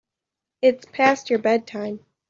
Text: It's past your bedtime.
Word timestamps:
It's 0.63 0.83
past 0.91 1.29
your 1.29 1.37
bedtime. 1.37 1.99